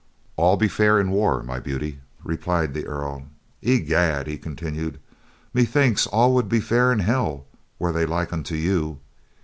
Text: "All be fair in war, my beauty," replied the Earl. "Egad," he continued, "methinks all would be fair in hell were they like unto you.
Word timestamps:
"All 0.35 0.57
be 0.57 0.67
fair 0.67 0.99
in 0.99 1.11
war, 1.11 1.43
my 1.43 1.59
beauty," 1.59 1.99
replied 2.23 2.73
the 2.73 2.87
Earl. 2.87 3.27
"Egad," 3.61 4.25
he 4.25 4.35
continued, 4.39 4.99
"methinks 5.53 6.07
all 6.07 6.33
would 6.33 6.49
be 6.49 6.59
fair 6.59 6.91
in 6.91 6.97
hell 6.97 7.45
were 7.77 7.91
they 7.93 8.07
like 8.07 8.33
unto 8.33 8.55
you. 8.55 8.97